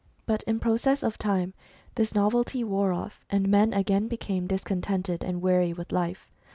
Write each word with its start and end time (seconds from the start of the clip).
But 0.25 0.41
in 0.47 0.59
process 0.59 1.03
of 1.03 1.19
time 1.19 1.53
this 1.93 2.15
novelty 2.15 2.63
wore 2.63 2.91
off, 2.91 3.23
and 3.29 3.47
men 3.47 3.71
again 3.71 4.07
became 4.07 4.47
discontented 4.47 5.23
and 5.23 5.43
wearied 5.43 5.77
with 5.77 5.91
life. 5.91 6.27